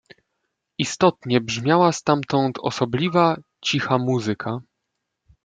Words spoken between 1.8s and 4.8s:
stamtąd osobliwa cicha muzyka."